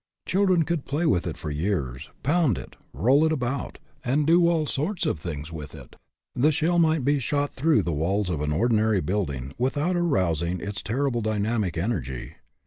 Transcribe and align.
Children 0.25 0.63
could 0.63 0.83
play 0.85 1.05
with 1.05 1.27
it 1.27 1.37
for 1.37 1.51
years, 1.51 2.09
pound 2.23 2.57
it, 2.57 2.75
roll 2.91 3.23
it 3.23 3.31
about, 3.31 3.77
and 4.03 4.25
do 4.25 4.47
all 4.47 4.65
sorts 4.65 5.05
of 5.05 5.19
things 5.19 5.51
with 5.51 5.75
it; 5.75 5.95
the 6.33 6.51
shell 6.51 6.79
might 6.79 7.05
be 7.05 7.19
shot 7.19 7.53
through 7.53 7.83
the 7.83 7.93
walls 7.93 8.31
of 8.31 8.41
an 8.41 8.51
ordinary 8.51 8.99
building, 8.99 9.53
without 9.59 9.95
arous 9.95 10.41
ing 10.41 10.59
its 10.59 10.81
terrible 10.81 11.21
dynamic 11.21 11.77
energy. 11.77 12.33